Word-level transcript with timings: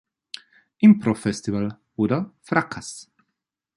„Improv 0.79 1.13
Festival“ 1.19 1.77
oder 1.95 2.31
„Fracas!“ 2.41 3.11